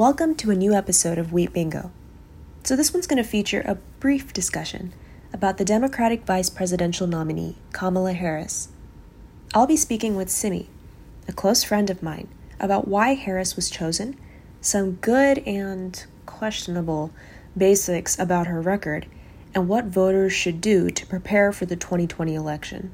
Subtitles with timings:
[0.00, 1.90] Welcome to a new episode of Wheat Bingo.
[2.64, 4.94] So, this one's going to feature a brief discussion
[5.30, 8.68] about the Democratic vice presidential nominee, Kamala Harris.
[9.52, 10.70] I'll be speaking with Simi,
[11.28, 12.28] a close friend of mine,
[12.58, 14.18] about why Harris was chosen,
[14.62, 17.10] some good and questionable
[17.54, 19.04] basics about her record,
[19.54, 22.90] and what voters should do to prepare for the 2020 election.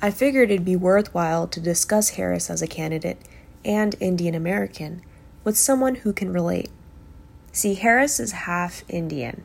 [0.00, 3.20] I figured it'd be worthwhile to discuss Harris as a candidate
[3.66, 5.02] and Indian American
[5.46, 6.68] with someone who can relate.
[7.52, 9.44] See, Harris is half Indian,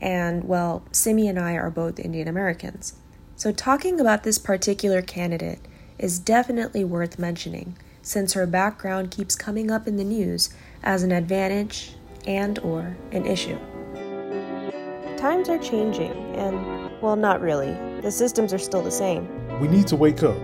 [0.00, 2.94] and well, Simi and I are both Indian Americans.
[3.36, 5.60] So, talking about this particular candidate
[5.98, 10.48] is definitely worth mentioning since her background keeps coming up in the news
[10.82, 11.92] as an advantage
[12.26, 13.58] and or an issue.
[15.18, 17.72] Times are changing and well not really.
[18.00, 19.28] The systems are still the same.
[19.60, 20.36] We need to wake up.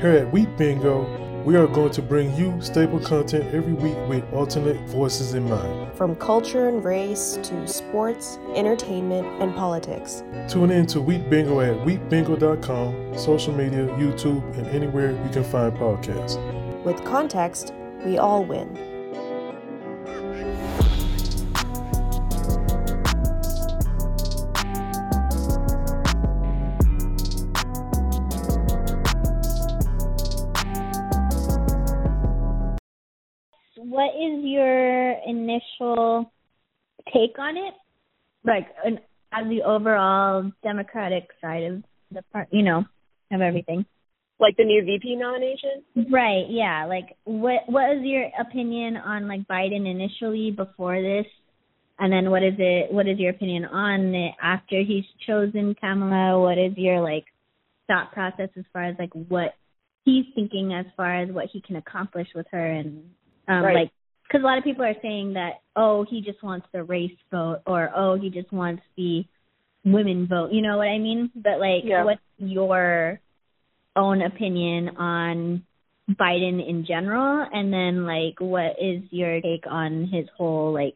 [0.00, 4.24] Here at Wheat Bingo, we are going to bring you staple content every week with
[4.32, 5.92] alternate voices in mind.
[5.94, 10.22] From culture and race to sports, entertainment, and politics.
[10.48, 15.72] Tune in to Wheat Bingo at wheatbingo.com, social media, YouTube, and anywhere you can find
[15.74, 16.38] podcasts.
[16.84, 17.72] With context,
[18.04, 18.87] we all win.
[35.28, 36.32] Initial
[37.12, 37.74] take on it?
[38.44, 38.98] Like, an,
[39.32, 42.84] as the overall Democratic side of the part, you know,
[43.32, 43.84] of everything.
[44.40, 45.82] Like the new VP nomination?
[46.10, 46.46] Right.
[46.48, 46.86] Yeah.
[46.86, 51.26] Like, what what is your opinion on like Biden initially before this,
[51.98, 52.92] and then what is it?
[52.92, 56.40] What is your opinion on it after he's chosen Kamala?
[56.40, 57.24] What is your like
[57.88, 59.54] thought process as far as like what
[60.04, 63.10] he's thinking as far as what he can accomplish with her and
[63.48, 63.74] um, right.
[63.74, 63.90] Like,
[64.28, 67.62] because a lot of people are saying that, oh, he just wants the race vote,
[67.66, 69.24] or oh, he just wants the
[69.84, 70.52] women vote.
[70.52, 71.30] You know what I mean?
[71.34, 72.04] But like, yeah.
[72.04, 73.20] what's your
[73.96, 75.64] own opinion on
[76.10, 80.94] Biden in general, and then like, what is your take on his whole like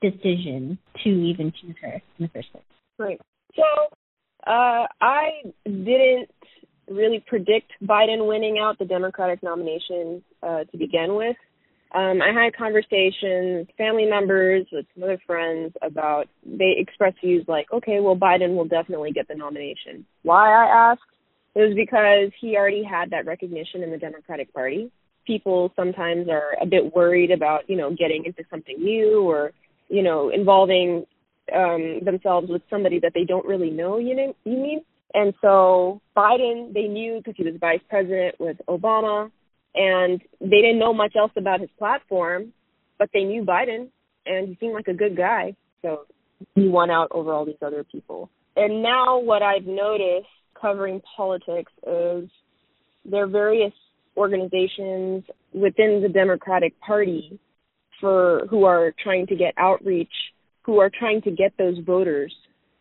[0.00, 2.64] decision to even choose her in the first place?
[2.98, 3.20] Right.
[3.54, 3.62] So,
[4.46, 6.30] uh, I didn't
[6.88, 11.36] really predict Biden winning out the Democratic nomination uh, to begin with.
[11.94, 17.66] Um, I had conversations, family members, with some other friends about they expressed views like,
[17.72, 20.06] okay, well, Biden will definitely get the nomination.
[20.22, 21.02] Why I asked
[21.54, 24.90] it was because he already had that recognition in the Democratic Party.
[25.26, 29.52] People sometimes are a bit worried about, you know, getting into something new or,
[29.88, 31.04] you know, involving
[31.54, 33.98] um, themselves with somebody that they don't really know.
[33.98, 34.80] You know, you mean?
[35.12, 39.30] And so Biden, they knew because he was vice president with Obama
[39.74, 42.52] and they didn't know much else about his platform,
[42.98, 43.88] but they knew Biden,
[44.26, 45.54] and he seemed like a good guy.
[45.82, 46.02] So
[46.54, 48.30] he won out over all these other people.
[48.56, 50.28] And now what I've noticed
[50.60, 52.28] covering politics is
[53.04, 53.72] there are various
[54.16, 57.38] organizations within the Democratic Party
[58.00, 60.12] for who are trying to get outreach,
[60.62, 62.34] who are trying to get those voters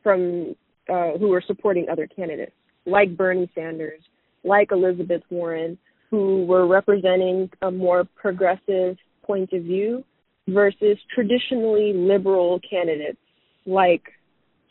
[0.04, 0.56] from
[0.90, 2.52] uh, who are supporting other candidates,
[2.86, 4.02] like Bernie Sanders,
[4.44, 5.78] like Elizabeth Warren,
[6.12, 10.04] who were representing a more progressive point of view
[10.48, 13.18] versus traditionally liberal candidates
[13.66, 14.04] like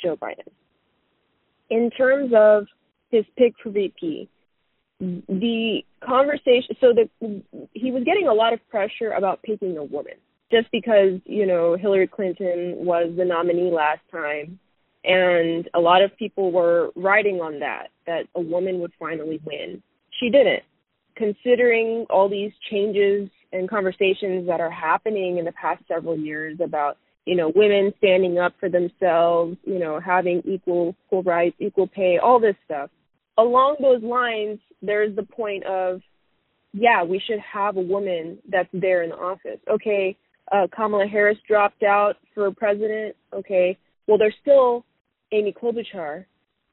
[0.03, 0.49] Joe Biden.
[1.71, 2.67] In terms of
[3.11, 4.29] his pick for VP,
[5.01, 7.09] the conversation so the
[7.73, 10.13] he was getting a lot of pressure about picking a woman
[10.53, 14.59] just because you know Hillary Clinton was the nominee last time
[15.05, 19.83] and a lot of people were riding on that that a woman would finally win
[20.19, 20.63] she didn't
[21.21, 26.97] considering all these changes and conversations that are happening in the past several years about
[27.27, 32.19] you know women standing up for themselves you know having equal equal rights equal pay
[32.19, 32.89] all this stuff.
[33.37, 36.01] Along those lines there's the point of
[36.73, 39.61] yeah we should have a woman that's there in the office.
[39.71, 40.17] Okay
[40.51, 43.15] uh kamala harris dropped out for president.
[43.35, 43.77] Okay
[44.09, 44.87] well there's still
[45.33, 46.25] amy klobuchar.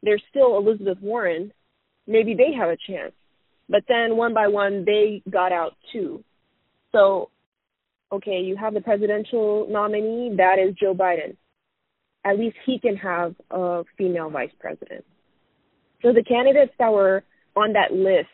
[0.03, 1.51] There's still elizabeth warren.
[2.07, 3.11] Maybe they have a chance
[3.69, 6.23] but then one by one, they got out too.
[6.91, 7.29] So,
[8.11, 11.35] okay, you have the presidential nominee, that is Joe Biden.
[12.25, 15.05] At least he can have a female vice president.
[16.01, 17.23] So the candidates that were
[17.55, 18.29] on that list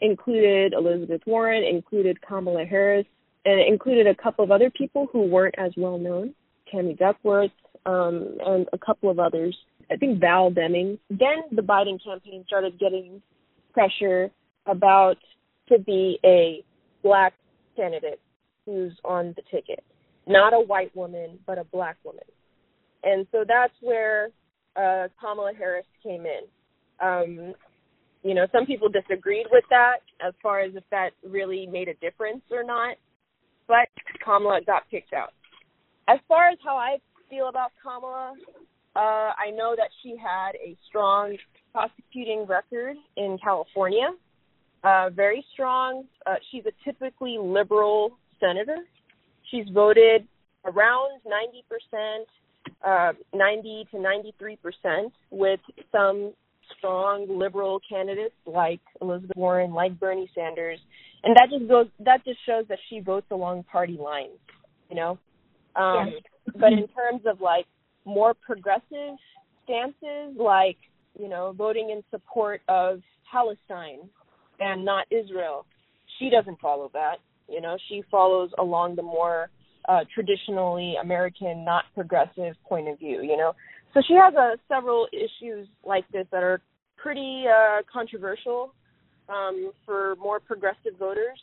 [0.00, 3.06] included Elizabeth Warren, included Kamala Harris,
[3.44, 6.34] and included a couple of other people who weren't as well known,
[6.70, 7.52] Tammy Duckworth,
[7.86, 9.56] um, and a couple of others.
[9.90, 10.98] I think Val Demings.
[11.08, 13.22] Then the Biden campaign started getting
[13.72, 14.30] pressure
[14.66, 15.16] about
[15.68, 16.64] to be a
[17.02, 17.34] black
[17.76, 18.20] candidate
[18.64, 19.84] who's on the ticket.
[20.26, 22.24] not a white woman, but a black woman.
[23.04, 24.30] And so that's where
[24.76, 26.42] uh, Kamala Harris came in.
[27.00, 27.54] Um,
[28.24, 31.94] you know, some people disagreed with that as far as if that really made a
[31.94, 32.96] difference or not,
[33.68, 33.88] but
[34.24, 35.32] Kamala got picked out.
[36.08, 36.98] As far as how I
[37.30, 38.34] feel about Kamala,
[38.96, 41.36] uh, I know that she had a strong
[41.72, 44.08] prosecuting record in California,
[44.84, 46.04] uh, very strong.
[46.26, 48.78] Uh, she's a typically liberal senator.
[49.50, 50.26] She's voted
[50.64, 51.20] around
[51.94, 52.24] 90%,
[52.84, 55.60] uh, 90 to 93% with
[55.92, 56.32] some
[56.76, 60.78] strong liberal candidates like Elizabeth Warren, like Bernie Sanders,
[61.22, 64.38] and that just goes that just shows that she votes along party lines,
[64.90, 65.18] you know.
[65.74, 66.22] Um, yes.
[66.54, 67.66] But in terms of like
[68.04, 69.16] more progressive
[69.64, 70.76] stances, like
[71.18, 73.00] you know, voting in support of
[73.30, 74.08] Palestine
[74.60, 75.66] and not Israel,
[76.18, 77.16] she doesn't follow that.
[77.48, 79.50] You know, she follows along the more
[79.88, 83.22] uh, traditionally American, not progressive point of view.
[83.22, 83.52] You know,
[83.94, 86.60] so she has uh, several issues like this that are
[86.96, 88.74] pretty uh, controversial
[89.28, 91.40] um, for more progressive voters.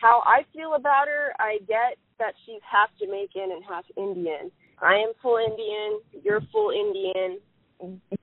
[0.00, 4.50] How I feel about her, I get that she's half Jamaican and half Indian.
[4.82, 7.38] I am full Indian, you're full Indian,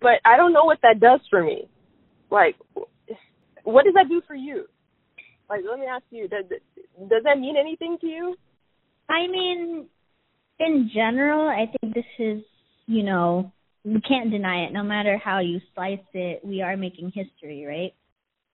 [0.01, 1.69] but I don't know what that does for me.
[2.29, 2.55] Like,
[3.63, 4.65] what does that do for you?
[5.49, 6.45] Like, let me ask you, does
[7.09, 8.35] does that mean anything to you?
[9.09, 9.87] I mean,
[10.59, 12.41] in general, I think this is,
[12.85, 13.51] you know,
[13.83, 14.73] we can't deny it.
[14.73, 17.93] No matter how you slice it, we are making history, right?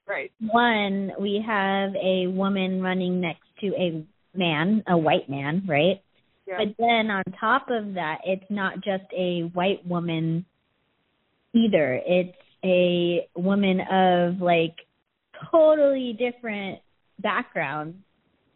[0.08, 0.32] Right.
[0.40, 6.02] One, we have a woman running next to a man, a white man, right?
[6.48, 6.60] Yeah.
[6.60, 10.46] But then on top of that, it's not just a white woman
[11.54, 12.02] either.
[12.06, 14.76] It's a woman of like
[15.52, 16.80] totally different
[17.20, 18.02] background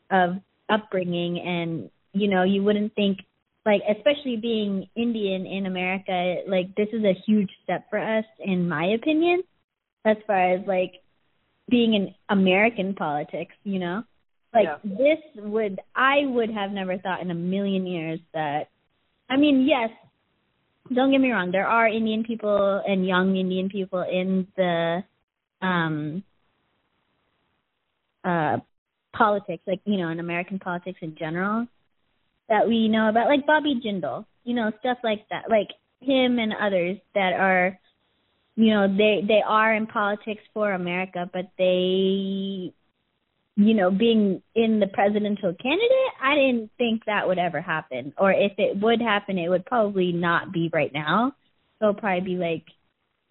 [0.10, 0.36] of
[0.70, 3.20] upbringing and you know, you wouldn't think
[3.66, 8.68] like especially being Indian in America, like this is a huge step for us in
[8.68, 9.44] my opinion
[10.06, 10.94] as far as like
[11.70, 14.04] being in American politics, you know?
[14.54, 14.78] Like yeah.
[14.84, 18.70] this would I would have never thought in a million years that
[19.30, 19.90] I mean, yes,
[20.94, 25.04] don't get me wrong, there are Indian people and young Indian people in the
[25.62, 26.24] um
[28.24, 28.58] uh
[29.16, 31.68] politics, like, you know, in American politics in general
[32.50, 35.68] that we know about, like Bobby Jindal, you know, stuff like that, like
[36.02, 37.80] him and others that are
[38.56, 42.74] you know they they are in politics for America, but they
[43.56, 48.32] you know being in the presidential candidate, I didn't think that would ever happen, or
[48.32, 51.34] if it would happen, it would probably not be right now.
[51.80, 52.66] It'll probably be like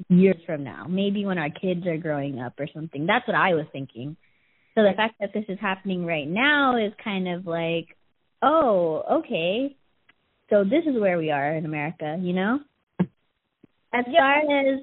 [0.08, 3.06] years from now, maybe when our kids are growing up or something.
[3.06, 4.16] That's what I was thinking.
[4.75, 7.88] So the fact that this is happening right now is kind of like,
[8.43, 9.76] oh, okay.
[10.49, 12.61] So this is where we are in America, you know?
[13.93, 14.81] As far as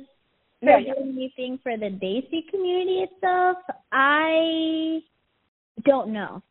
[0.61, 0.79] yeah.
[0.79, 3.57] doing anything for the Desi community itself,
[3.91, 4.99] I
[5.85, 6.41] don't know.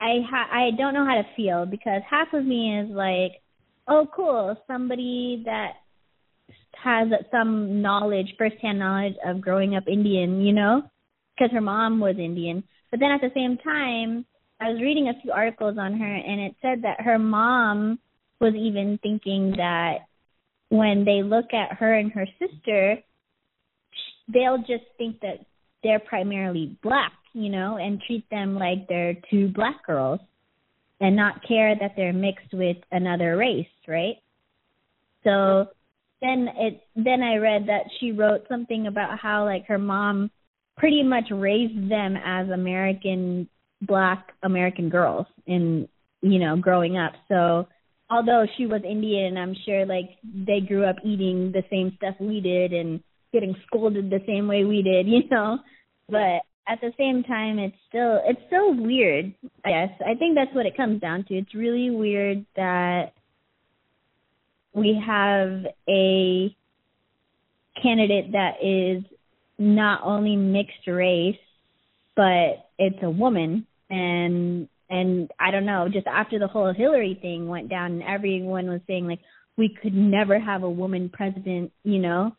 [0.00, 3.40] I ha- I don't know how to feel because half of me is like,
[3.88, 5.74] oh, cool, somebody that
[6.82, 10.82] has some knowledge, firsthand knowledge of growing up Indian, you know,
[11.34, 12.64] because her mom was Indian.
[12.94, 14.24] But then at the same time,
[14.60, 17.98] I was reading a few articles on her, and it said that her mom
[18.40, 20.06] was even thinking that
[20.68, 22.98] when they look at her and her sister,
[24.32, 25.44] they'll just think that
[25.82, 30.20] they're primarily black, you know, and treat them like they're two black girls
[31.00, 34.18] and not care that they're mixed with another race, right?
[35.24, 35.66] So
[36.20, 40.30] then it then I read that she wrote something about how like her mom
[40.76, 43.48] pretty much raised them as American
[43.82, 45.88] black American girls in
[46.22, 47.12] you know growing up.
[47.28, 47.66] So
[48.10, 52.40] although she was Indian, I'm sure like they grew up eating the same stuff we
[52.40, 53.00] did and
[53.32, 55.58] getting scolded the same way we did, you know.
[56.08, 60.00] But at the same time it's still it's still weird, I guess.
[60.00, 61.34] I think that's what it comes down to.
[61.34, 63.12] It's really weird that
[64.72, 66.54] we have a
[67.80, 69.04] candidate that is
[69.58, 71.36] not only mixed race,
[72.16, 77.48] but it's a woman and and I don't know, just after the whole Hillary thing
[77.48, 79.20] went down and everyone was saying like
[79.56, 82.36] we could never have a woman president, you know.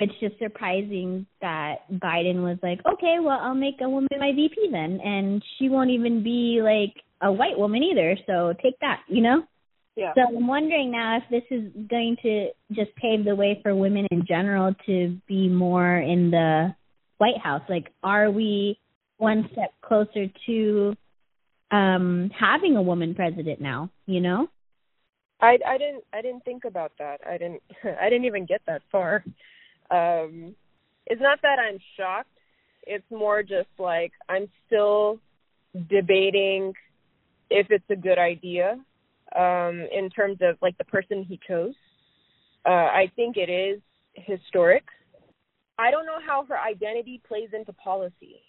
[0.00, 4.68] It's just surprising that Biden was like, "Okay, well, I'll make a woman my VP
[4.70, 9.22] then." And she won't even be like a white woman either, so take that, you
[9.22, 9.44] know?
[9.96, 10.12] Yeah.
[10.14, 14.06] So I'm wondering now if this is going to just pave the way for women
[14.10, 16.74] in general to be more in the
[17.18, 17.62] White House.
[17.68, 18.78] Like, are we
[19.18, 20.96] one step closer to
[21.70, 24.48] um having a woman president now, you know?
[25.40, 27.20] I I didn't I didn't think about that.
[27.26, 27.62] I didn't
[28.00, 29.24] I didn't even get that far.
[29.90, 30.56] Um
[31.06, 32.28] it's not that I'm shocked.
[32.84, 35.20] It's more just like I'm still
[35.88, 36.74] debating
[37.48, 38.78] if it's a good idea
[39.34, 41.74] um in terms of like the person he chose.
[42.66, 43.80] Uh I think it is
[44.14, 44.84] historic.
[45.78, 48.40] I don't know how her identity plays into policy.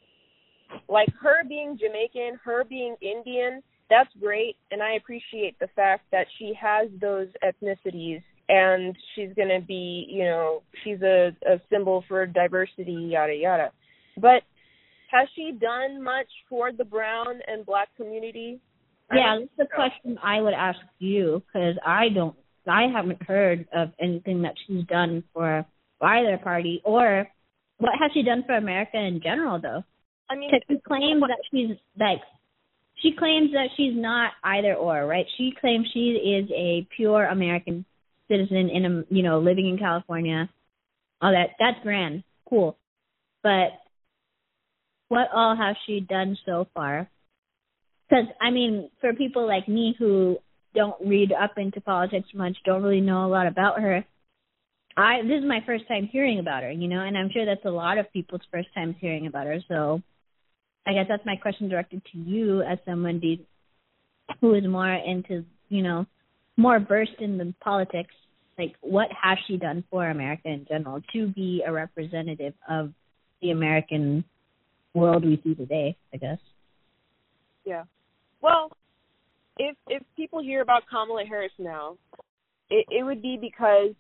[0.88, 6.28] Like her being Jamaican, her being Indian, that's great and I appreciate the fact that
[6.38, 12.04] she has those ethnicities and she's going to be, you know, she's a a symbol
[12.08, 13.72] for diversity yada yada.
[14.18, 14.44] But
[15.12, 18.60] has she done much for the brown and black community?
[19.14, 22.36] Yeah, that's the question I would ask you because I don't,
[22.68, 25.66] I haven't heard of anything that she's done for
[26.02, 27.28] either party or
[27.78, 29.84] what has she done for America in general though?
[30.30, 32.22] I mean, she claims that she's like,
[33.02, 35.26] she claims that she's not either or, right?
[35.38, 37.86] She claims she is a pure American
[38.28, 40.50] citizen in a, you know, living in California.
[41.22, 42.78] All that, that's grand, cool.
[43.44, 43.74] But
[45.10, 47.10] what all has she done so far?
[48.10, 50.38] Because I mean, for people like me who
[50.76, 54.06] don't read up into politics much, don't really know a lot about her.
[54.98, 57.66] I this is my first time hearing about her, you know, and I'm sure that's
[57.66, 59.60] a lot of people's first times hearing about her.
[59.68, 60.02] So,
[60.86, 63.22] I guess that's my question directed to you as someone
[64.40, 66.06] who is more into, you know,
[66.58, 68.14] more versed in the politics.
[68.58, 72.94] Like, what has she done for America in general to be a representative of
[73.42, 74.24] the American
[74.94, 75.98] world we see today?
[76.14, 76.40] I guess.
[77.66, 77.84] Yeah.
[78.46, 78.70] Well,
[79.58, 81.98] if if people hear about Kamala Harris now,
[82.70, 83.96] it, it would be because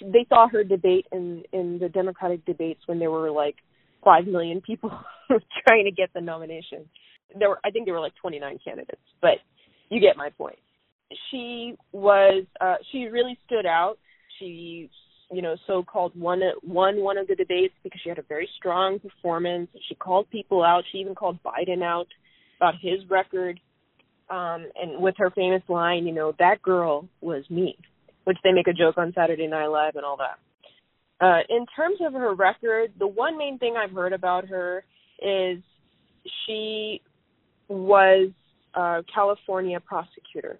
[0.00, 3.56] they saw her debate in in the Democratic debates when there were like
[4.04, 4.90] five million people
[5.66, 6.88] trying to get the nomination.
[7.36, 9.38] There were, I think, there were like 29 candidates, but
[9.88, 10.58] you get my point.
[11.30, 13.96] She was, uh, she really stood out.
[14.38, 14.90] She,
[15.32, 19.00] you know, so-called won won one of the debates because she had a very strong
[19.00, 19.70] performance.
[19.88, 20.84] She called people out.
[20.92, 22.06] She even called Biden out
[22.56, 23.60] about his record.
[24.30, 27.76] Um, and with her famous line, you know, that girl was me,
[28.24, 30.38] which they make a joke on Saturday Night Live and all that.
[31.24, 34.84] Uh, in terms of her record, the one main thing I've heard about her
[35.22, 35.58] is
[36.46, 37.00] she
[37.68, 38.30] was
[38.74, 40.58] a California prosecutor.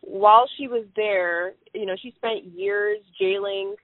[0.00, 3.74] While she was there, you know, she spent years jailing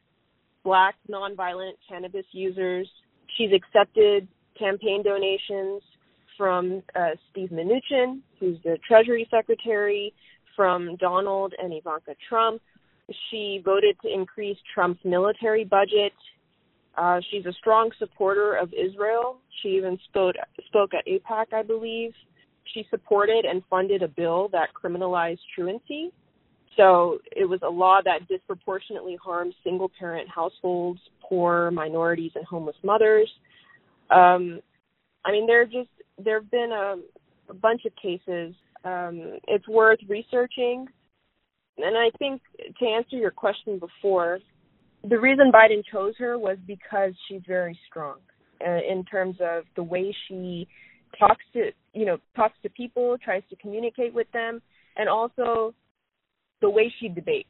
[0.62, 2.88] black nonviolent cannabis users.
[3.37, 5.82] She's accepted campaign donations
[6.37, 10.12] from uh, Steve Mnuchin, who's the Treasury Secretary,
[10.57, 12.61] from Donald and Ivanka Trump.
[13.31, 16.12] She voted to increase Trump's military budget.
[16.97, 19.38] Uh, she's a strong supporter of Israel.
[19.62, 20.37] She even spoke
[20.67, 22.12] spoke at AIPAC, I believe.
[22.73, 26.12] She supported and funded a bill that criminalized truancy.
[26.76, 32.76] So it was a law that disproportionately harmed single parent households, poor minorities, and homeless
[32.83, 33.31] mothers.
[34.11, 34.61] Um,
[35.25, 35.88] I mean, there just
[36.23, 36.97] there have been a,
[37.50, 38.54] a bunch of cases.
[38.85, 40.87] Um, it's worth researching,
[41.78, 42.42] and I think
[42.78, 44.40] to answer your question before,
[45.09, 48.16] the reason Biden chose her was because she's very strong
[48.66, 50.68] uh, in terms of the way she
[51.18, 54.61] talks to you know talks to people, tries to communicate with them,
[54.97, 55.75] and also
[56.61, 57.49] the way she debates.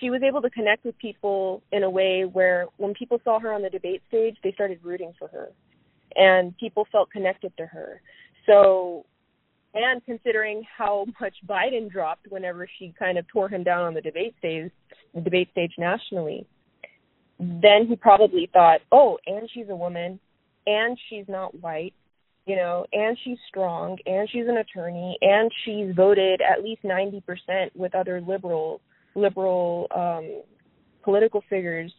[0.00, 3.52] She was able to connect with people in a way where when people saw her
[3.52, 5.50] on the debate stage, they started rooting for her
[6.16, 8.00] and people felt connected to her.
[8.46, 9.04] So,
[9.74, 14.00] and considering how much Biden dropped whenever she kind of tore him down on the
[14.00, 14.70] debate stage,
[15.24, 16.46] debate stage nationally,
[17.38, 20.20] then he probably thought, oh, and she's a woman,
[20.66, 21.94] and she's not white,
[22.46, 27.20] you know, and she's strong, and she's an attorney, and she's voted at least ninety
[27.20, 28.80] percent with other liberal
[29.14, 30.42] liberal um,
[31.02, 31.92] political figures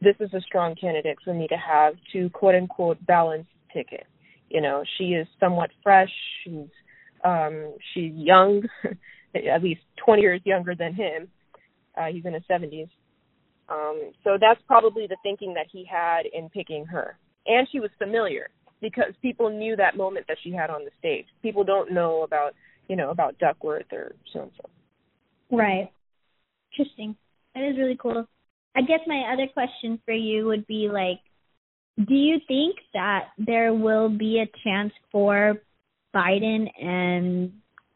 [0.00, 4.06] this is a strong candidate for me to have to quote unquote balance ticket.
[4.48, 6.10] You know, she is somewhat fresh.
[6.44, 6.68] She's
[7.24, 8.62] um she's young,
[9.34, 11.28] at least 20 years younger than him.
[11.96, 12.88] Uh he's in his 70s.
[13.68, 17.18] Um so that's probably the thinking that he had in picking her.
[17.46, 18.48] And she was familiar
[18.80, 21.26] because people knew that moment that she had on the stage.
[21.42, 22.54] People don't know about,
[22.88, 25.56] you know, about Duckworth or so and so.
[25.56, 25.90] Right.
[26.72, 27.16] Interesting.
[27.54, 28.26] That is really cool.
[28.76, 31.20] I guess my other question for you would be like,
[31.96, 35.54] do you think that there will be a chance for
[36.14, 37.52] Biden and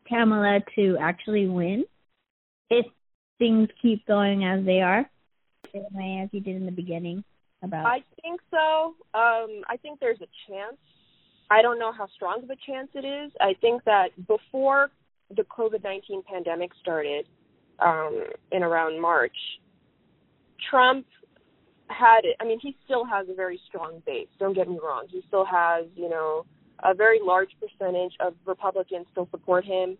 [0.08, 1.84] Kamala to actually win
[2.70, 2.86] if
[3.38, 7.24] things keep going as they are, as you did in the beginning?
[7.62, 8.94] About I think so.
[9.12, 10.78] Um, I think there's a chance.
[11.50, 13.32] I don't know how strong of a chance it is.
[13.38, 14.90] I think that before
[15.36, 17.26] the COVID 19 pandemic started
[17.80, 19.36] um, in around March,
[20.68, 21.06] Trump
[21.88, 24.28] had, I mean, he still has a very strong base.
[24.38, 25.06] Don't get me wrong.
[25.10, 26.46] He still has, you know,
[26.82, 29.98] a very large percentage of Republicans still support him.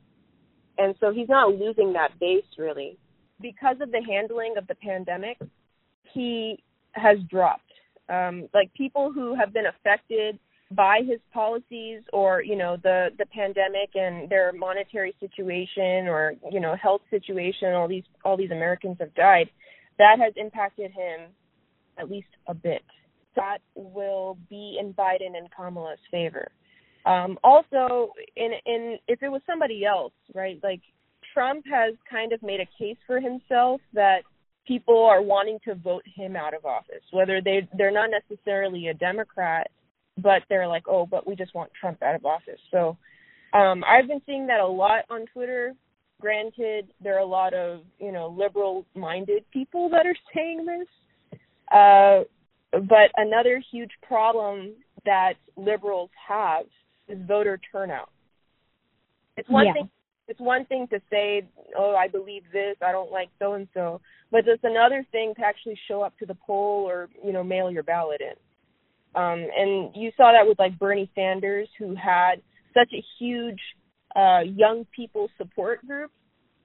[0.78, 2.96] And so he's not losing that base really.
[3.40, 5.38] Because of the handling of the pandemic,
[6.14, 6.62] he
[6.92, 7.62] has dropped.
[8.08, 10.38] Um, like people who have been affected
[10.70, 16.60] by his policies or you know the the pandemic and their monetary situation or you
[16.60, 19.50] know health situation all these all these Americans have died
[19.98, 21.28] that has impacted him
[21.98, 22.82] at least a bit
[23.36, 26.48] that will be in Biden and Kamala's favor
[27.06, 30.80] um also in in if it was somebody else right like
[31.32, 34.22] Trump has kind of made a case for himself that
[34.66, 38.94] people are wanting to vote him out of office whether they they're not necessarily a
[38.94, 39.70] democrat
[40.22, 42.60] but they're like, oh, but we just want Trump out of office.
[42.70, 42.96] So
[43.52, 45.74] um, I've been seeing that a lot on Twitter.
[46.20, 51.38] Granted, there are a lot of you know liberal-minded people that are saying this,
[51.72, 52.20] uh,
[52.72, 54.72] but another huge problem
[55.04, 56.66] that liberals have
[57.08, 58.10] is voter turnout.
[59.36, 59.72] It's one yeah.
[59.72, 59.90] thing.
[60.28, 61.46] It's one thing to say,
[61.76, 62.76] "Oh, I believe this.
[62.86, 64.00] I don't like so and so,"
[64.30, 67.70] but it's another thing to actually show up to the poll or you know mail
[67.70, 68.36] your ballot in.
[69.20, 72.42] Um, and you saw that with like Bernie Sanders, who had
[72.74, 73.60] such a huge
[74.16, 76.10] uh, young people support group.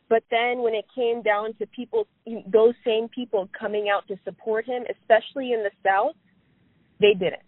[0.07, 2.07] But then when it came down to people,
[2.51, 6.15] those same people coming out to support him, especially in the South,
[7.01, 7.41] they didn't.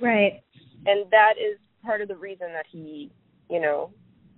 [0.00, 0.42] Right.
[0.86, 3.12] And that is part of the reason that he,
[3.48, 3.90] you know,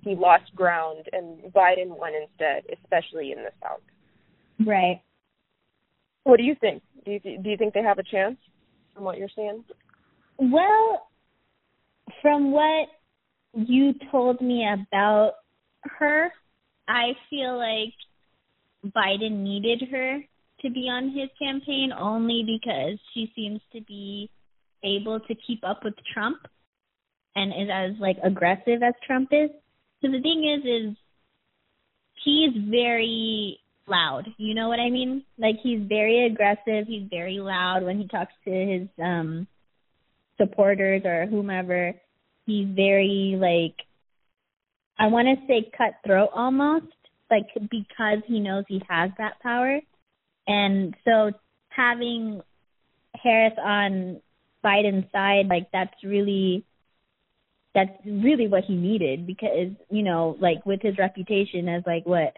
[0.03, 3.81] he lost ground and Biden won instead, especially in the South.
[4.67, 5.03] Right.
[6.25, 6.83] What do you think?
[7.07, 8.37] Do you th- do you think they have a chance?
[9.01, 9.65] from what you're seeing?
[10.39, 11.09] Well,
[12.21, 12.89] from what
[13.55, 15.33] you told me about
[15.83, 16.33] her,
[16.89, 17.95] I feel like
[18.95, 20.21] Biden needed her
[20.63, 24.31] to be on his campaign only because she seems to be
[24.83, 26.39] able to keep up with Trump
[27.37, 29.51] and is as like aggressive as Trump is.
[30.03, 30.97] So the thing is is
[32.25, 34.27] he's very loud.
[34.39, 35.25] You know what I mean?
[35.39, 39.47] Like he's very aggressive, he's very loud when he talks to his um
[40.39, 41.95] supporters or whomever.
[42.51, 43.87] He's very like
[44.99, 46.93] I want to say cutthroat almost,
[47.31, 49.81] like because he knows he has that power.
[50.47, 51.31] And so
[51.69, 52.43] having
[53.15, 54.21] Harris on
[54.65, 56.65] Biden's side, like that's really
[57.75, 62.37] that's really what he needed because, you know, like with his reputation as like what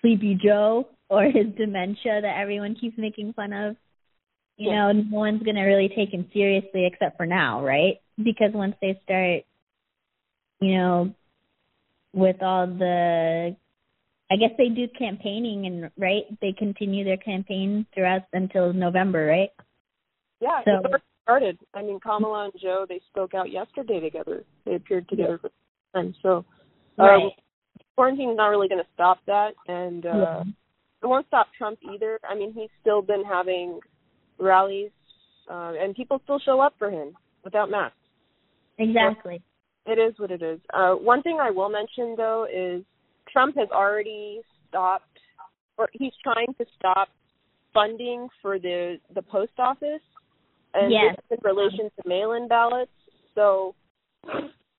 [0.00, 3.76] Sleepy Joe or his dementia that everyone keeps making fun of.
[4.56, 4.92] You yeah.
[4.92, 8.00] know, no one's going to really take him seriously except for now, right?
[8.22, 9.42] Because once they start,
[10.60, 11.14] you know,
[12.12, 13.56] with all the
[14.30, 19.50] I guess they do campaigning and right, they continue their campaign throughout until November, right?
[20.40, 21.58] Yeah, so, it's already started.
[21.74, 24.44] I mean, Kamala and Joe they spoke out yesterday together.
[24.64, 26.14] They appeared together for the time.
[26.22, 26.44] So,
[26.98, 27.32] uh, right
[27.96, 30.42] quarantine's not really going to stop that, and uh, yeah.
[31.02, 32.18] it won't stop Trump either.
[32.28, 33.80] I mean, he's still been having
[34.38, 34.90] rallies,
[35.50, 37.96] uh, and people still show up for him without masks.
[38.78, 39.42] Exactly.
[39.86, 40.60] It is what it is.
[40.72, 42.82] Uh, one thing I will mention though is
[43.30, 45.18] Trump has already stopped,
[45.76, 47.08] or he's trying to stop
[47.72, 50.02] funding for the the post office,
[50.72, 51.16] and yes.
[51.30, 52.90] in relation to mail-in ballots.
[53.34, 53.74] So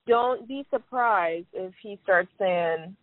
[0.07, 2.95] don't be surprised if he starts saying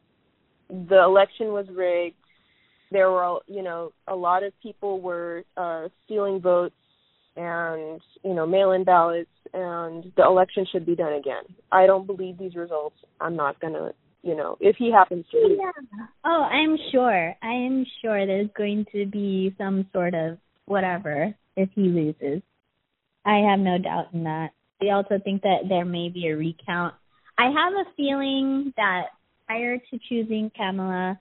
[0.68, 2.16] the election was rigged.
[2.90, 6.74] There were, you know, a lot of people were uh, stealing votes
[7.36, 11.44] and, you know, mail-in ballots, and the election should be done again.
[11.70, 12.96] I don't believe these results.
[13.20, 13.92] I'm not gonna,
[14.22, 15.56] you know, if he happens to.
[15.58, 16.04] Yeah.
[16.24, 17.34] Oh, I'm sure.
[17.42, 22.42] I am sure there's going to be some sort of whatever if he loses.
[23.24, 24.50] I have no doubt in that.
[24.80, 26.94] I also think that there may be a recount.
[27.38, 29.06] I have a feeling that
[29.46, 31.20] prior to choosing Kamala,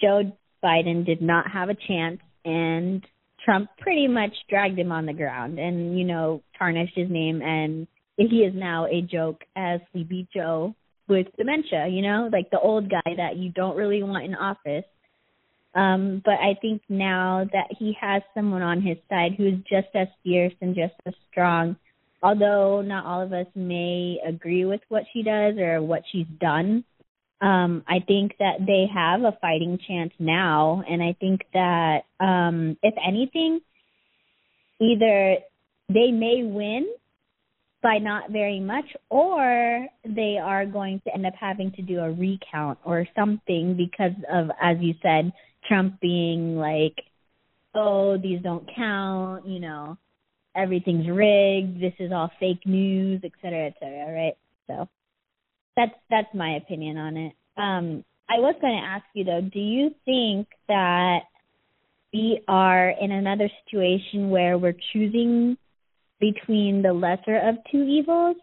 [0.00, 3.04] Joe Biden did not have a chance, and
[3.44, 7.42] Trump pretty much dragged him on the ground and, you know, tarnished his name.
[7.42, 10.74] And he is now a joke as Sleepy Joe
[11.08, 14.84] with dementia, you know, like the old guy that you don't really want in office.
[15.74, 20.08] Um, but I think now that he has someone on his side who's just as
[20.22, 21.76] fierce and just as strong,
[22.22, 26.84] although not all of us may agree with what she does or what she's done,
[27.44, 32.78] um, I think that they have a fighting chance now, and I think that um,
[32.82, 33.60] if anything,
[34.80, 35.36] either
[35.90, 36.86] they may win,
[37.82, 42.10] by not very much, or they are going to end up having to do a
[42.10, 45.30] recount or something because of, as you said,
[45.68, 46.96] Trump being like,
[47.74, 49.98] oh, these don't count, you know,
[50.56, 54.36] everything's rigged, this is all fake news, et cetera, et cetera, right?
[54.66, 54.88] So
[55.76, 57.32] that's that's my opinion on it.
[57.56, 61.20] Um, I was going to ask you though, do you think that
[62.12, 65.56] we are in another situation where we're choosing
[66.20, 68.36] between the lesser of two evils,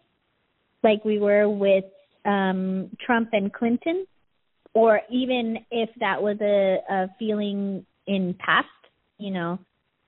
[0.84, 1.84] like we were with
[2.24, 4.06] um, Trump and Clinton,
[4.74, 8.66] or even if that was a, a feeling in past,
[9.18, 9.58] you know,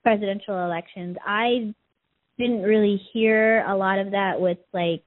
[0.02, 1.16] presidential elections.
[1.26, 1.74] I
[2.38, 5.04] didn't really hear a lot of that with like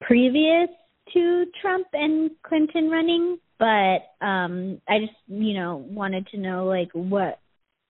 [0.00, 0.68] previous
[1.12, 6.90] to Trump and Clinton running, but um I just, you know, wanted to know like
[6.92, 7.40] what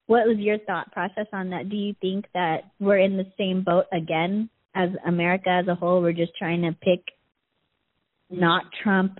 [0.06, 1.68] what was your thought process on that?
[1.68, 6.00] Do you think that we're in the same boat again as America as a whole?
[6.00, 7.04] We're just trying to pick
[8.30, 9.18] not Trump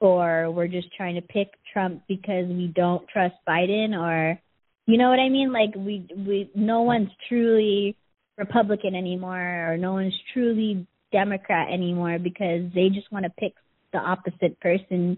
[0.00, 4.40] or we're just trying to pick Trump because we don't trust Biden or
[4.86, 5.52] you know what I mean?
[5.52, 7.96] Like we we no one's truly
[8.38, 13.54] Republican anymore or no one's truly Democrat anymore because they just want to pick
[13.94, 15.16] the opposite person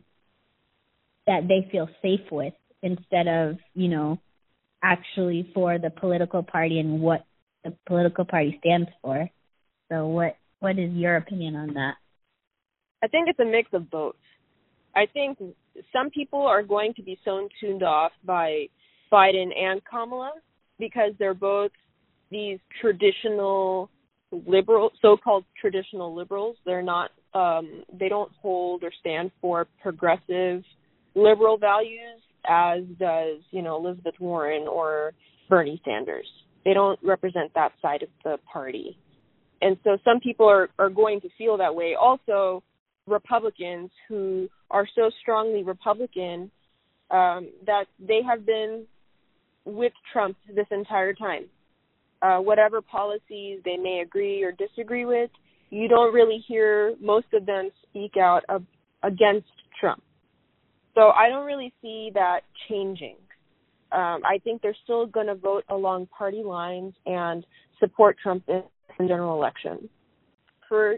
[1.26, 4.18] that they feel safe with instead of, you know,
[4.80, 7.24] actually for the political party and what
[7.64, 9.28] the political party stands for.
[9.88, 11.94] So what what is your opinion on that?
[13.02, 14.14] I think it's a mix of both.
[14.94, 15.38] I think
[15.92, 18.66] some people are going to be so tuned off by
[19.12, 20.32] Biden and Kamala
[20.78, 21.72] because they're both
[22.30, 23.90] these traditional
[24.30, 26.56] liberal so-called traditional liberals.
[26.64, 30.62] They're not um they don't hold or stand for progressive
[31.14, 35.12] liberal values as does, you know, Elizabeth Warren or
[35.48, 36.26] Bernie Sanders.
[36.64, 38.98] They don't represent that side of the party.
[39.60, 41.94] And so some people are, are going to feel that way.
[42.00, 42.62] Also,
[43.06, 46.50] Republicans who are so strongly Republican
[47.10, 48.84] um, that they have been
[49.64, 51.46] with Trump this entire time.
[52.20, 55.30] Uh, whatever policies they may agree or disagree with,
[55.70, 58.64] you don't really hear most of them speak out of,
[59.02, 59.46] against
[59.78, 60.02] Trump.
[60.94, 63.16] So I don't really see that changing.
[63.92, 67.46] Um, I think they're still going to vote along party lines and
[67.78, 68.62] support Trump in
[68.98, 69.88] the general election.
[70.68, 70.96] For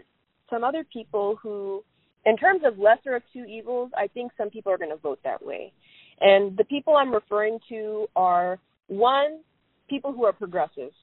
[0.49, 1.83] some other people who,
[2.25, 5.19] in terms of lesser of two evils, I think some people are going to vote
[5.23, 5.71] that way.
[6.19, 9.41] And the people I'm referring to are one,
[9.89, 10.95] people who are progressives,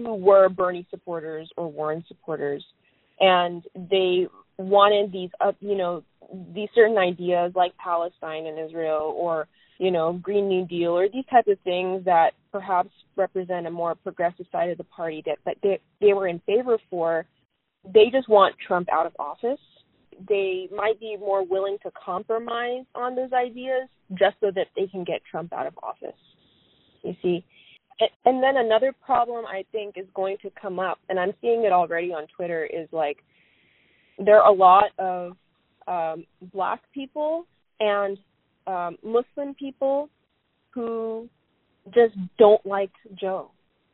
[0.00, 2.64] who were Bernie supporters or Warren supporters,
[3.20, 4.26] and they
[4.58, 6.02] wanted these, uh, you know,
[6.54, 9.46] these certain ideas like Palestine and Israel or
[9.78, 13.94] you know Green New Deal or these types of things that perhaps represent a more
[13.94, 17.26] progressive side of the party that that they they were in favor for,
[17.84, 19.60] they just want Trump out of office.
[20.28, 25.04] They might be more willing to compromise on those ideas just so that they can
[25.04, 26.18] get Trump out of office.
[27.02, 27.44] You see,
[28.24, 31.72] and then another problem I think is going to come up, and I'm seeing it
[31.72, 33.18] already on Twitter, is like
[34.18, 35.36] there are a lot of
[35.88, 37.46] um, black people
[37.80, 38.18] and
[38.66, 40.08] um, Muslim people
[40.70, 41.28] who
[41.94, 43.50] just don't like Joe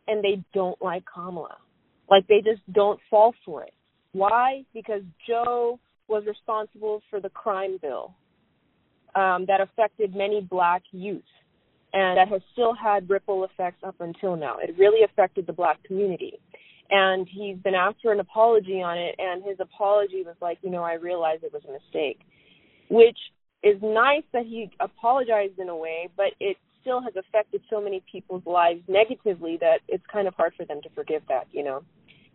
[0.08, 1.56] and they don't like Kamala.
[2.10, 3.74] Like they just don't fall for it.
[4.12, 4.64] Why?
[4.74, 8.14] Because Joe was responsible for the crime bill
[9.14, 11.22] um, that affected many black youth
[11.92, 14.56] and that has still had ripple effects up until now.
[14.58, 16.38] It really affected the black community.
[16.90, 20.68] And he's been asked for an apology on it and his apology was like you
[20.68, 22.20] know i realized it was a mistake
[22.90, 23.16] which
[23.62, 28.02] is nice that he apologized in a way but it still has affected so many
[28.10, 31.82] people's lives negatively that it's kind of hard for them to forgive that you know?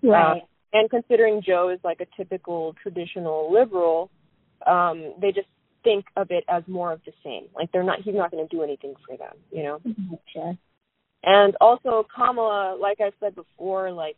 [0.02, 0.38] Right.
[0.38, 4.10] Uh, and considering joe is like a typical traditional liberal
[4.66, 5.50] um they just
[5.88, 8.56] think of it as more of the same like they're not he's not going to
[8.56, 10.58] do anything for them you know gotcha.
[11.24, 14.16] and also kamala like i said before like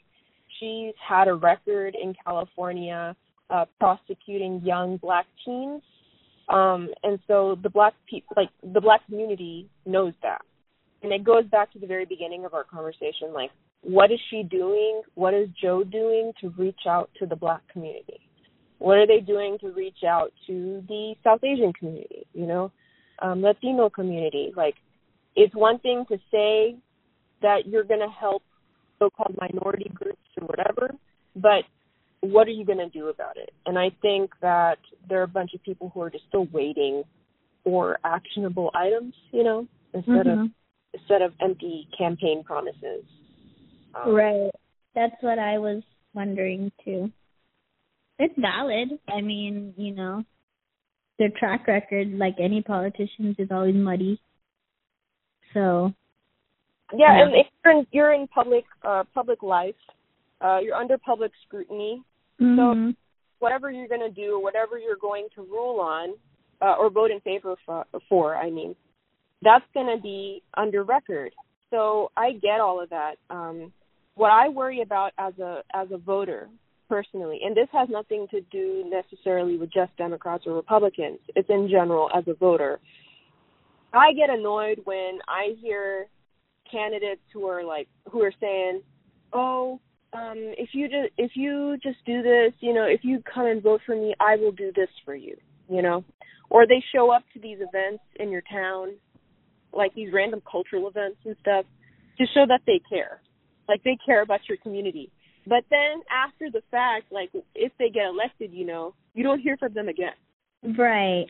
[0.60, 3.16] she's had a record in California
[3.50, 5.82] uh, prosecuting young black teens.
[6.50, 10.42] Um, and so the black people, like the black community, knows that,
[11.04, 13.34] and it goes back to the very beginning of our conversation.
[13.34, 13.52] Like,
[13.82, 15.04] what is she doing?
[15.14, 18.20] What is Joe doing to reach out to the black community?
[18.80, 22.26] What are they doing to reach out to the South Asian community?
[22.34, 22.72] You know,
[23.22, 24.52] um, Latino community.
[24.56, 24.76] Like,
[25.36, 26.76] it's one thing to say
[27.42, 28.44] that you're going to help
[28.98, 30.94] so-called minority groups or whatever,
[31.36, 31.64] but
[32.22, 33.52] what are you going to do about it?
[33.66, 37.04] And I think that there are a bunch of people who are just still waiting
[37.64, 40.42] for actionable items, you know, instead mm-hmm.
[40.42, 40.48] of
[40.94, 43.04] instead of empty campaign promises.
[43.96, 44.50] Um, right.
[44.96, 47.12] That's what I was wondering too.
[48.20, 48.90] It's valid.
[49.08, 50.24] I mean, you know,
[51.18, 54.22] their track record, like any politicians, is always muddy.
[55.54, 55.94] So.
[56.94, 57.24] Yeah, yeah.
[57.24, 59.76] and if you're in, you're in public uh public life,
[60.42, 62.04] uh you're under public scrutiny.
[62.42, 62.90] Mm-hmm.
[62.90, 62.96] So
[63.40, 66.14] whatever you're going to do, whatever you're going to rule on,
[66.62, 68.76] uh, or vote in favor for, for I mean,
[69.42, 71.32] that's going to be under record.
[71.70, 73.16] So I get all of that.
[73.30, 73.72] Um,
[74.16, 76.50] what I worry about as a as a voter
[76.90, 81.20] personally, and this has nothing to do necessarily with just Democrats or Republicans.
[81.36, 82.80] It's in general as a voter.
[83.94, 86.08] I get annoyed when I hear
[86.70, 88.82] candidates who are like who are saying,
[89.34, 89.80] "Oh,
[90.14, 93.62] um, if you just if you just do this, you know, if you come and
[93.62, 95.38] vote for me, I will do this for you."
[95.70, 96.04] You know,
[96.50, 98.96] or they show up to these events in your town,
[99.72, 101.66] like these random cultural events and stuff,
[102.18, 103.22] to show that they care,
[103.68, 105.12] like they care about your community.
[105.50, 109.58] But then after the fact, like if they get elected, you know, you don't hear
[109.58, 110.14] from them again.
[110.78, 111.26] Right.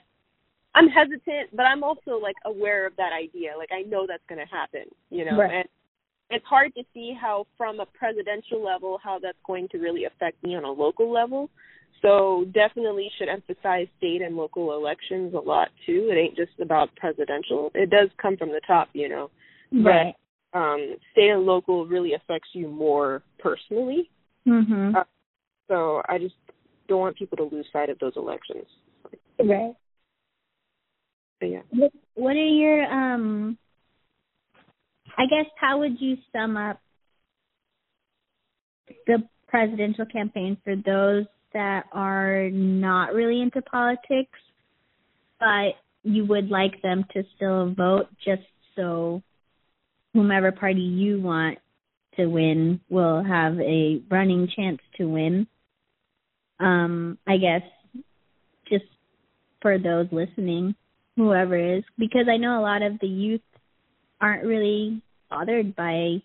[0.76, 3.54] I'm hesitant, but I'm also like aware of that idea.
[3.58, 5.38] Like I know that's going to happen, you know.
[5.38, 5.52] Right.
[5.52, 5.66] And
[6.30, 10.44] it's hard to see how from a presidential level how that's going to really affect
[10.44, 11.50] me on a local level.
[12.02, 16.10] So definitely should emphasize state and local elections a lot too.
[16.12, 17.72] It ain't just about presidential.
[17.74, 19.32] It does come from the top, you know.
[19.72, 20.14] Right.
[20.14, 20.20] But
[20.54, 24.10] um state and local really affects you more personally.
[24.48, 24.96] Mhm.
[24.96, 25.04] Uh,
[25.68, 26.36] so I just
[26.88, 28.66] don't want people to lose sight of those elections.
[29.40, 29.76] Right.
[31.40, 31.62] But yeah.
[31.70, 33.58] What, what are your um
[35.18, 36.80] I guess how would you sum up
[39.06, 44.40] the presidential campaign for those that are not really into politics,
[45.40, 48.44] but you would like them to still vote just
[48.76, 49.22] so
[50.20, 51.60] whomever party you want
[52.18, 55.48] to win will have a running chance to win.
[56.60, 57.62] Um, I guess
[58.70, 58.84] just
[59.62, 60.76] for those listening,
[61.16, 63.42] whoever is, because I know a lot of the youth
[64.20, 66.22] aren't really bothered by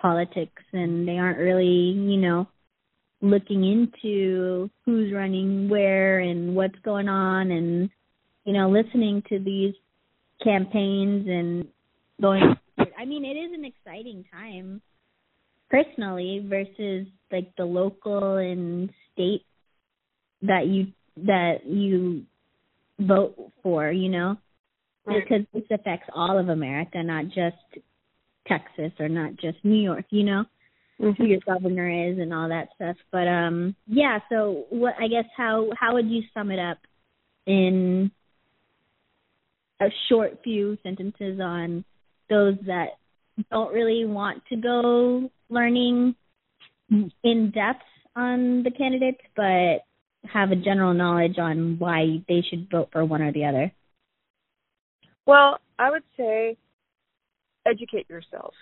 [0.00, 2.48] politics and they aren't really, you know,
[3.20, 7.90] looking into who's running where and what's going on and
[8.44, 9.74] you know listening to these
[10.42, 11.66] campaigns and
[12.20, 12.54] going
[13.04, 14.80] I mean it is an exciting time
[15.68, 19.42] personally versus like the local and state
[20.40, 20.86] that you
[21.18, 22.22] that you
[22.98, 24.36] vote for, you know?
[25.06, 27.84] Because this affects all of America, not just
[28.48, 30.44] Texas or not just New York, you know?
[31.00, 31.20] Mm-hmm.
[31.20, 32.96] who your governor is and all that stuff.
[33.12, 36.78] But um yeah, so what I guess how how would you sum it up
[37.46, 38.10] in
[39.80, 41.84] a short few sentences on
[42.28, 42.98] those that
[43.50, 46.14] don't really want to go learning
[46.90, 47.82] in depth
[48.16, 49.84] on the candidates but
[50.32, 53.72] have a general knowledge on why they should vote for one or the other?
[55.26, 56.56] Well, I would say
[57.66, 58.54] educate yourself.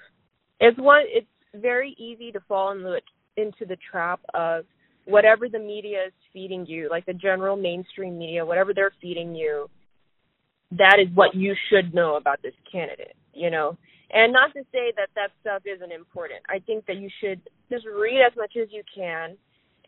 [0.61, 3.01] It's one it's very easy to fall the,
[3.37, 4.65] into the trap of
[5.05, 9.69] whatever the media is feeding you, like the general mainstream media, whatever they're feeding you,
[10.71, 13.77] that is what you should know about this candidate, you know.
[14.11, 16.41] And not to say that that stuff isn't important.
[16.49, 17.41] I think that you should
[17.71, 19.37] just read as much as you can.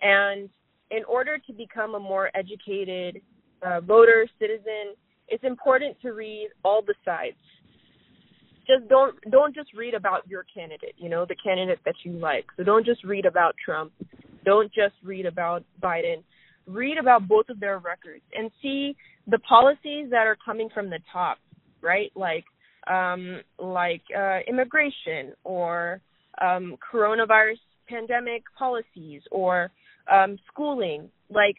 [0.01, 0.49] And
[0.91, 3.21] in order to become a more educated
[3.63, 4.97] uh, voter, citizen,
[5.29, 7.37] it's important to read all the sides
[8.67, 12.47] just don't don't just read about your candidate, you know, the candidate that you like.
[12.57, 13.93] So don't just read about Trump.
[14.45, 16.23] Don't just read about Biden.
[16.67, 20.99] Read about both of their records and see the policies that are coming from the
[21.13, 21.39] top,
[21.83, 22.11] right?
[22.15, 22.45] Like
[22.87, 26.01] um like uh immigration or
[26.40, 29.70] um coronavirus pandemic policies or
[30.11, 31.09] um schooling.
[31.31, 31.57] Like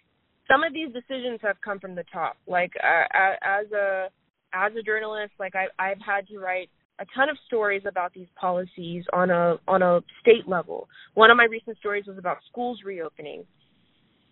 [0.47, 2.37] some of these decisions have come from the top.
[2.47, 4.07] Like uh, as a
[4.53, 8.27] as a journalist, like I I've had to write a ton of stories about these
[8.39, 10.87] policies on a on a state level.
[11.13, 13.43] One of my recent stories was about schools reopening.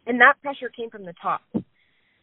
[0.06, 1.42] And that pressure came from the top.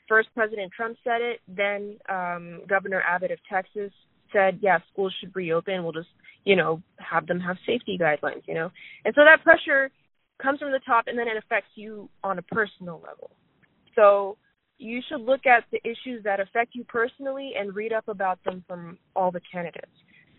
[0.09, 3.93] First President Trump said it, then um Governor Abbott of Texas
[4.33, 5.83] said, "Yeah, schools should reopen.
[5.83, 6.09] We'll just,
[6.45, 8.71] you know, have them have safety guidelines, you know."
[9.05, 9.91] And so that pressure
[10.41, 13.31] comes from the top and then it affects you on a personal level.
[13.95, 14.39] So
[14.79, 18.65] you should look at the issues that affect you personally and read up about them
[18.67, 19.93] from all the candidates.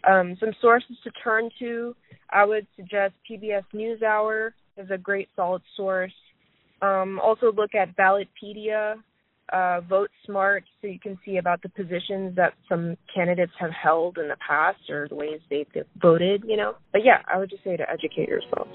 [0.10, 1.96] Um, some sources to turn to,
[2.32, 6.14] I would suggest PBS NewsHour is a great solid source.
[6.82, 8.96] Um, also look at Ballotpedia,
[9.52, 14.18] uh, Vote Smart so you can see about the positions that some candidates have held
[14.18, 15.68] in the past or the ways they've
[16.02, 16.76] voted, you know.
[16.92, 18.68] But yeah, I would just say to educate yourself.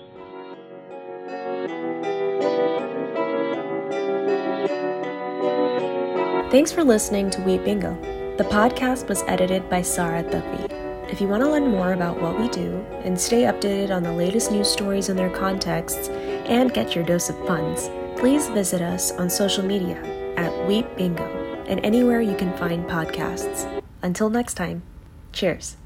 [6.51, 7.95] Thanks for listening to Wheat Bingo.
[8.37, 10.75] The podcast was edited by Sarah Duffy.
[11.11, 14.13] If you want to learn more about what we do and stay updated on the
[14.13, 19.13] latest news stories and their contexts and get your dose of puns, please visit us
[19.13, 20.26] on social media
[20.67, 21.25] Wheat Bingo,
[21.69, 23.83] and anywhere you can find podcasts.
[24.03, 24.83] Until next time,
[25.33, 25.77] cheers.